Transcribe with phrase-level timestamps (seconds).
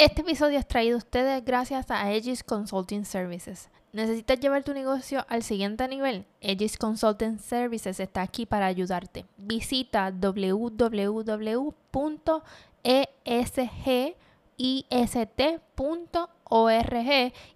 [0.00, 3.68] Este episodio es traído a ustedes gracias a Aegis Consulting Services.
[3.92, 6.24] ¿Necesitas llevar tu negocio al siguiente nivel?
[6.42, 9.26] Aegis Consulting Services está aquí para ayudarte.
[9.36, 10.92] Visita www.esgist.org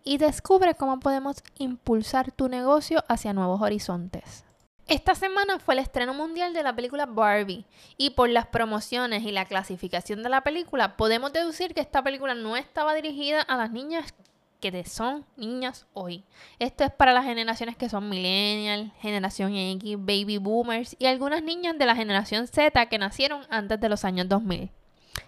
[0.05, 4.45] y descubre cómo podemos impulsar tu negocio hacia nuevos horizontes.
[4.87, 7.65] Esta semana fue el estreno mundial de la película Barbie
[7.97, 12.35] y por las promociones y la clasificación de la película podemos deducir que esta película
[12.35, 14.13] no estaba dirigida a las niñas
[14.61, 16.23] que son niñas hoy.
[16.59, 21.79] Esto es para las generaciones que son millennial, generación X, baby boomers y algunas niñas
[21.79, 24.71] de la generación Z que nacieron antes de los años 2000.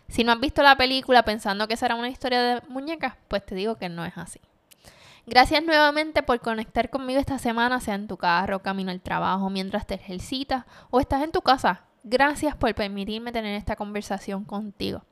[0.09, 3.55] Si no has visto la película pensando que será una historia de muñecas, pues te
[3.55, 4.41] digo que no es así.
[5.29, 9.85] Gracias nuevamente por conectar conmigo esta semana, sea en tu carro, camino al trabajo, mientras
[9.85, 11.83] te ejercitas o estás en tu casa.
[12.05, 15.03] Gracias por permitirme tener esta conversación contigo.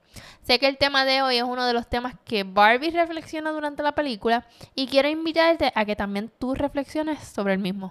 [0.43, 3.83] Sé que el tema de hoy es uno de los temas que Barbie reflexiona durante
[3.83, 4.47] la película
[4.77, 7.91] y quiero invitarte a que también tú reflexiones sobre el mismo.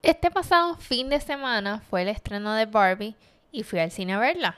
[0.00, 3.16] Este pasado fin de semana fue el estreno de Barbie
[3.50, 4.56] y fui al cine a verla.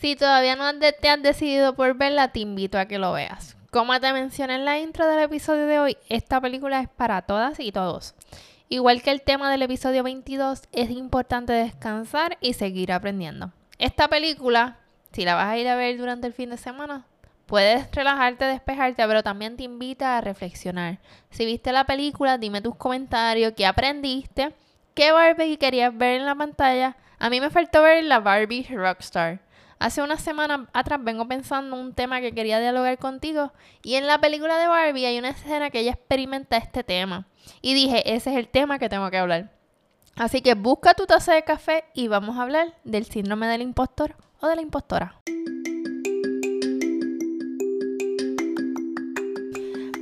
[0.00, 3.58] Si todavía no te has decidido por verla, te invito a que lo veas.
[3.72, 7.58] Como te mencioné en la intro del episodio de hoy, esta película es para todas
[7.58, 8.14] y todos.
[8.68, 13.50] Igual que el tema del episodio 22, es importante descansar y seguir aprendiendo.
[13.78, 14.76] Esta película,
[15.12, 17.06] si la vas a ir a ver durante el fin de semana,
[17.46, 20.98] puedes relajarte, despejarte, pero también te invita a reflexionar.
[21.30, 24.52] Si viste la película, dime tus comentarios, qué aprendiste,
[24.92, 26.98] qué Barbie querías ver en la pantalla.
[27.18, 29.40] A mí me faltó ver la Barbie Rockstar.
[29.82, 33.52] Hace una semana atrás vengo pensando un tema que quería dialogar contigo
[33.82, 37.26] y en la película de Barbie hay una escena que ella experimenta este tema
[37.62, 39.50] y dije, ese es el tema que tengo que hablar.
[40.14, 44.14] Así que busca tu taza de café y vamos a hablar del síndrome del impostor
[44.38, 45.16] o de la impostora.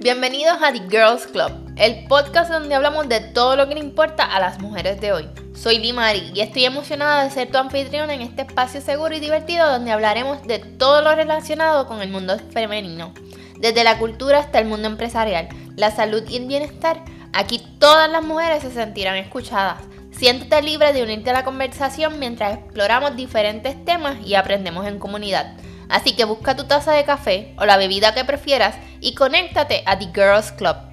[0.03, 4.25] Bienvenidos a The Girls Club, el podcast donde hablamos de todo lo que le importa
[4.25, 5.40] a las mujeres de hoy.
[5.61, 9.71] Soy Limari y estoy emocionada de ser tu anfitriona en este espacio seguro y divertido
[9.71, 13.13] donde hablaremos de todo lo relacionado con el mundo femenino.
[13.59, 17.05] Desde la cultura hasta el mundo empresarial, la salud y el bienestar,
[17.35, 19.83] aquí todas las mujeres se sentirán escuchadas.
[20.13, 25.59] Siéntete libre de unirte a la conversación mientras exploramos diferentes temas y aprendemos en comunidad.
[25.91, 29.99] Así que busca tu taza de café o la bebida que prefieras y conéctate a
[29.99, 30.90] The Girls Club.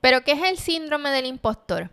[0.00, 1.90] Pero, ¿qué es el síndrome del impostor?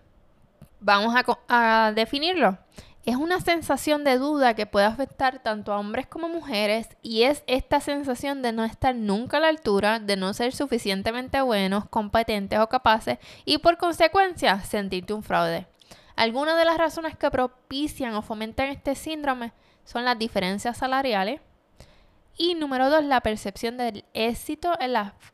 [0.79, 1.13] Vamos
[1.49, 2.57] a, definirlo.
[3.05, 7.43] Es una sensación de duda que puede afectar tanto a hombres como mujeres y es
[7.47, 12.59] esta sensación de no estar nunca a la altura, de no ser suficientemente buenos, competentes
[12.59, 15.67] o capaces y por consecuencia sentirte un fraude.
[16.17, 19.53] Algunas de las razones que propician o fomentan este síndrome
[19.85, 21.39] son las diferencias salariales,
[22.37, 24.73] y número dos, la percepción del éxito,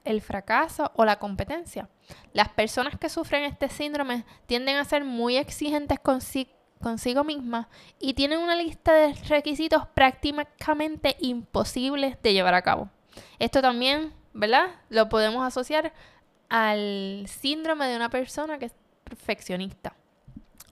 [0.05, 1.89] el fracaso o la competencia.
[2.31, 7.67] Las personas que sufren este síndrome tienden a ser muy exigentes consigo mismas
[7.99, 12.89] y tienen una lista de requisitos prácticamente imposibles de llevar a cabo.
[13.37, 14.67] Esto también, ¿verdad?
[14.89, 15.93] Lo podemos asociar
[16.49, 19.95] al síndrome de una persona que es perfeccionista.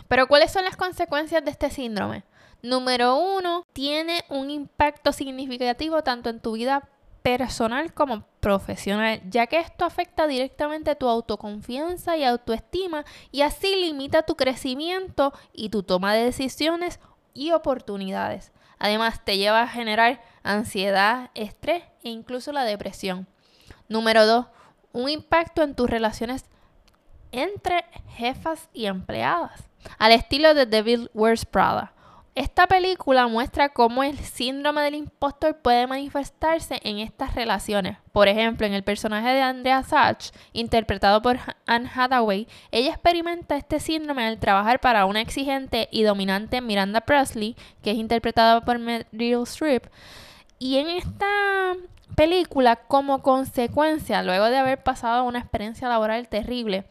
[0.07, 2.23] Pero ¿cuáles son las consecuencias de este síndrome?
[2.61, 6.87] Número uno, tiene un impacto significativo tanto en tu vida
[7.23, 14.23] personal como profesional, ya que esto afecta directamente tu autoconfianza y autoestima y así limita
[14.23, 16.99] tu crecimiento y tu toma de decisiones
[17.33, 18.51] y oportunidades.
[18.79, 23.27] Además, te lleva a generar ansiedad, estrés e incluso la depresión.
[23.87, 24.47] Número 2.
[24.93, 26.45] Un impacto en tus relaciones
[27.31, 27.85] entre
[28.15, 29.63] jefas y empleadas,
[29.99, 31.93] al estilo de Devil Wears Prada.
[32.33, 37.97] Esta película muestra cómo el síndrome del impostor puede manifestarse en estas relaciones.
[38.13, 43.81] Por ejemplo, en el personaje de Andrea Sachs, interpretado por Anne Hathaway, ella experimenta este
[43.81, 49.43] síndrome al trabajar para una exigente y dominante Miranda Presley, que es interpretada por Meryl
[49.43, 49.87] Streep.
[50.57, 51.73] Y en esta
[52.15, 56.85] película, como consecuencia, luego de haber pasado una experiencia laboral terrible,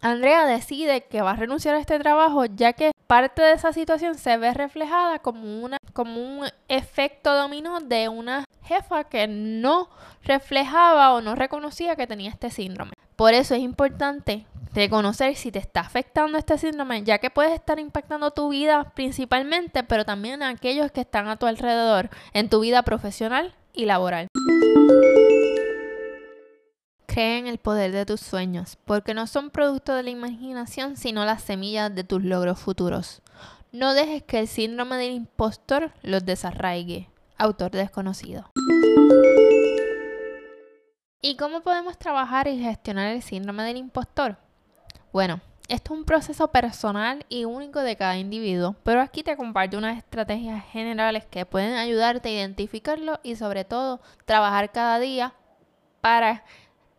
[0.00, 4.16] Andrea decide que va a renunciar a este trabajo ya que parte de esa situación
[4.16, 9.88] se ve reflejada como, una, como un efecto dominó de una jefa que no
[10.24, 12.92] reflejaba o no reconocía que tenía este síndrome.
[13.16, 17.78] Por eso es importante reconocer si te está afectando este síndrome, ya que puedes estar
[17.78, 22.60] impactando tu vida principalmente, pero también a aquellos que están a tu alrededor en tu
[22.60, 24.28] vida profesional y laboral.
[27.12, 31.26] Cree en el poder de tus sueños, porque no son producto de la imaginación, sino
[31.26, 33.20] las semillas de tus logros futuros.
[33.70, 37.10] No dejes que el síndrome del impostor los desarraigue.
[37.36, 38.50] Autor desconocido.
[41.20, 44.38] ¿Y cómo podemos trabajar y gestionar el síndrome del impostor?
[45.12, 49.76] Bueno, esto es un proceso personal y único de cada individuo, pero aquí te comparto
[49.76, 55.34] unas estrategias generales que pueden ayudarte a identificarlo y sobre todo trabajar cada día
[56.00, 56.42] para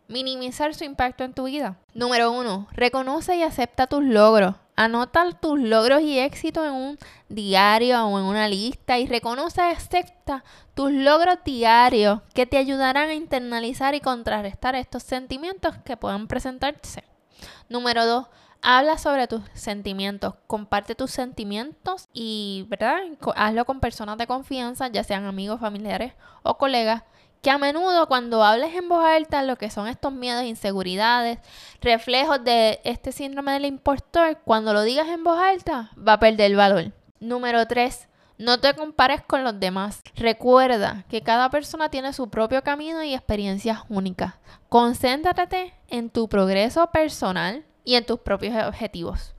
[0.08, 1.76] minimizar su impacto en tu vida.
[1.94, 4.56] Número uno, reconoce y acepta tus logros.
[4.76, 6.98] Anota tus logros y éxitos en un
[7.28, 10.42] diario o en una lista y reconoce y acepta
[10.74, 17.04] tus logros diarios que te ayudarán a internalizar y contrarrestar estos sentimientos que puedan presentarse.
[17.68, 18.26] Número dos,
[18.62, 22.96] habla sobre tus sentimientos, comparte tus sentimientos y, ¿verdad?
[23.36, 27.04] Hazlo con personas de confianza, ya sean amigos, familiares o colegas
[27.44, 31.38] que a menudo cuando hables en voz alta lo que son estos miedos, inseguridades,
[31.82, 36.56] reflejos de este síndrome del impostor, cuando lo digas en voz alta va a perder
[36.56, 36.92] valor.
[37.20, 38.08] Número 3.
[38.38, 40.00] No te compares con los demás.
[40.16, 44.36] Recuerda que cada persona tiene su propio camino y experiencias únicas.
[44.70, 49.34] Concéntrate en tu progreso personal y en tus propios objetivos.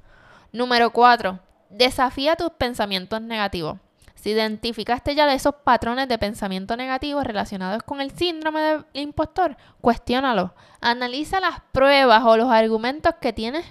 [0.51, 1.39] Número 4.
[1.71, 3.79] Desafía tus pensamientos negativos.
[4.25, 9.55] Si identificaste ya de esos patrones de pensamiento negativo relacionados con el síndrome del impostor,
[9.81, 10.55] cuestiónalo.
[10.81, 13.63] Analiza las pruebas o los argumentos que tienes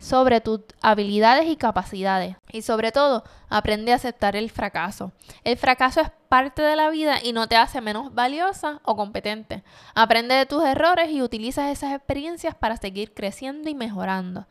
[0.00, 2.34] sobre tus habilidades y capacidades.
[2.50, 5.12] Y sobre todo, aprende a aceptar el fracaso.
[5.44, 9.64] El fracaso es parte de la vida y no te hace menos valiosa o competente.
[9.96, 14.46] Aprende de tus errores y utiliza esas experiencias para seguir creciendo y mejorando.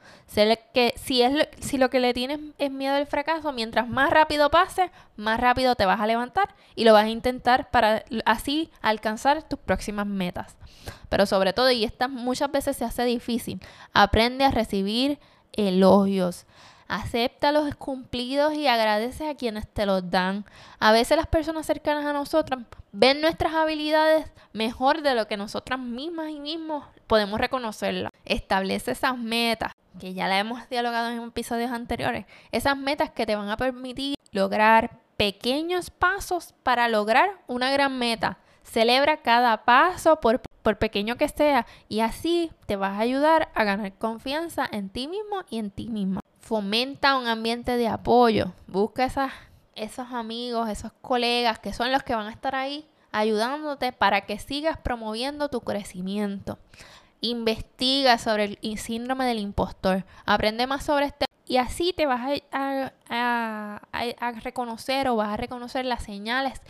[0.74, 4.52] Que si, es si lo que le tienes es miedo al fracaso, mientras más rápido
[4.52, 9.44] pase, más rápido te vas a levantar y lo vas a intentar para así alcanzar
[9.44, 10.58] tus próximas metas.
[11.08, 13.62] Pero sobre todo, y esta muchas veces se hace difícil,
[13.94, 15.18] aprende a recibir
[15.54, 16.46] elogios.
[16.90, 20.44] Acepta los cumplidos y agradece a quienes te los dan.
[20.80, 25.80] A veces las personas cercanas a nosotras ven nuestras habilidades mejor de lo que nosotras
[25.80, 28.12] mismas y mismos podemos reconocerlas.
[28.26, 32.26] Establece esas metas, que ya la hemos dialogado en episodios anteriores.
[32.52, 38.40] Esas metas que te van a permitir lograr pequeños pasos para lograr una gran meta.
[38.64, 43.64] Celebra cada paso por, por, pequeño que sea y así te vas a ayudar a
[43.64, 46.19] ganar confianza en ti mismo y en ti misma
[46.50, 48.54] fomenta un ambiente de apoyo.
[48.66, 49.31] Busca esas,
[49.75, 54.40] esos amigos, esos colegas que son los que van a estar ahí ayudándote para que
[54.40, 56.57] sigas promoviendo tu crecimiento.
[57.22, 60.06] Investiga sobre el síndrome del impostor.
[60.25, 65.86] Aprende más sobre este y así te vas a, a, reconocer o vas a reconocer
[65.86, 66.63] las señales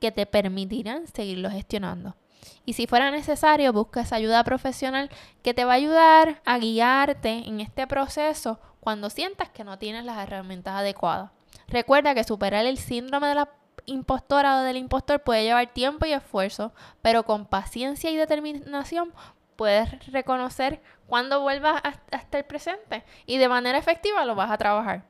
[0.00, 2.16] que te permitirán seguirlo gestionando.
[2.64, 5.10] Y si fuera necesario, busca esa ayuda profesional
[5.42, 10.04] que te va a ayudar a guiarte en este proceso cuando sientas que no tienes
[10.04, 11.32] las herramientas adecuadas.
[11.66, 13.48] Recuerda que superar el síndrome de la
[13.84, 16.72] impostora o del impostor puede llevar tiempo y esfuerzo,
[17.02, 19.12] pero con paciencia y determinación
[19.56, 25.02] puedes reconocer cuando vuelvas a, estar presente y de manera efectiva lo vas a trabajar.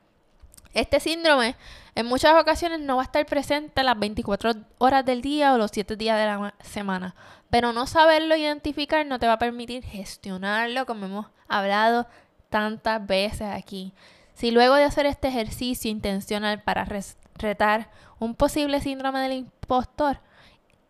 [0.73, 1.55] Este síndrome
[1.93, 5.69] en muchas ocasiones no va a estar presente las 24 horas del día o los
[5.69, 7.13] 7 días de la semana,
[7.51, 12.07] pero no saberlo identificar no te va a permitir gestionarlo como hemos hablado
[12.49, 13.93] tantas veces aquí.
[14.33, 16.87] Si luego de hacer este ejercicio intencional para
[17.35, 17.89] retar
[18.19, 20.19] un posible síndrome del impostor,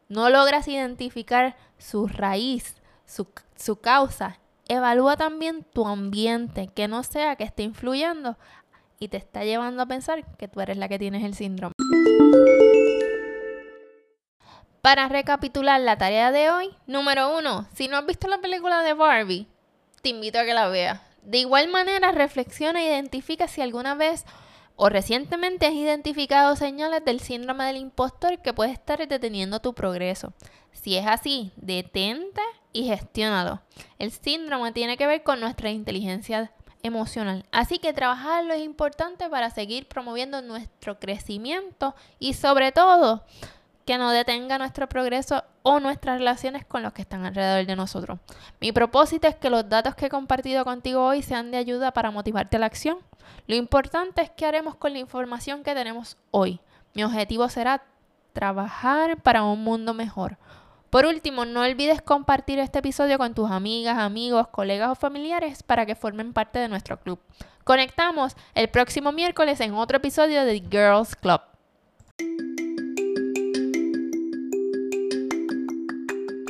[0.10, 7.36] no logras identificar su raíz, su, su causa, evalúa también tu ambiente, que no sea
[7.36, 8.38] que esté influyendo
[9.00, 11.74] y te está llevando a pensar que tú eres la que tienes el síndrome.
[14.82, 18.94] Para recapitular la tarea de hoy, número uno, si no has visto la película de
[18.94, 19.48] Barbie,
[20.02, 21.07] te invito a que la veas.
[21.24, 24.26] De igual manera, reflexiona e identifica si alguna vez
[24.76, 30.34] o recientemente has identificado señales del síndrome del impostor que puede estar deteniendo tu progreso.
[30.72, 33.62] Si es así, detente y gestiónalo.
[33.98, 36.52] El síndrome tiene que ver con nuestra inteligencia
[36.84, 37.44] emocional.
[37.52, 43.26] Así que trabajarlo es importante para seguir promoviendo nuestro crecimiento y sobre todo
[43.86, 48.20] que no detenga nuestro progreso o nuestras relaciones con los que están alrededor de nosotros.
[48.62, 52.10] Mi propósito es que los datos que he compartido contigo hoy sean de ayuda para
[52.10, 53.00] motivarte a la acción.
[53.48, 56.62] Lo importante es qué haremos con la información que tenemos hoy.
[56.94, 57.84] Mi objetivo será
[58.32, 60.38] trabajar para un mundo mejor.
[60.90, 65.86] Por último, no olvides compartir este episodio con tus amigas, amigos, colegas o familiares para
[65.86, 67.20] que formen parte de nuestro club.
[67.66, 71.42] Conectamos el próximo miércoles en otro episodio de The Girls Club.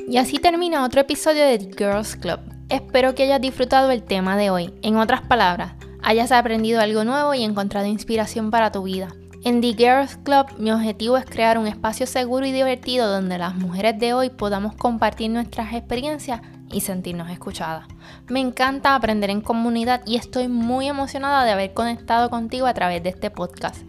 [0.09, 2.39] Y así termina otro episodio de The Girls Club.
[2.69, 4.73] Espero que hayas disfrutado el tema de hoy.
[4.81, 9.09] En otras palabras, hayas aprendido algo nuevo y encontrado inspiración para tu vida.
[9.43, 13.55] En The Girls Club mi objetivo es crear un espacio seguro y divertido donde las
[13.55, 16.39] mujeres de hoy podamos compartir nuestras experiencias
[16.71, 17.85] y sentirnos escuchadas.
[18.29, 23.03] Me encanta aprender en comunidad y estoy muy emocionada de haber conectado contigo a través
[23.03, 23.83] de este podcast.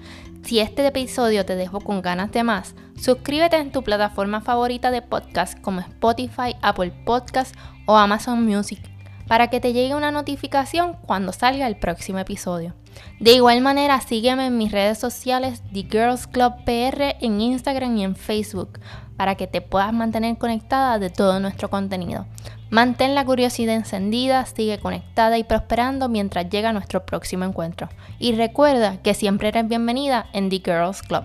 [0.49, 5.02] Si este episodio te dejó con ganas de más, suscríbete en tu plataforma favorita de
[5.02, 8.81] podcast como Spotify, Apple Podcast o Amazon Music
[9.28, 12.75] para que te llegue una notificación cuando salga el próximo episodio.
[13.20, 18.04] De igual manera, sígueme en mis redes sociales The Girls Club PR en Instagram y
[18.04, 18.80] en Facebook
[19.16, 22.26] para que te puedas mantener conectada de todo nuestro contenido.
[22.70, 27.88] Mantén la curiosidad encendida, sigue conectada y prosperando mientras llega nuestro próximo encuentro.
[28.18, 31.25] Y recuerda que siempre eres bienvenida en The Girls Club.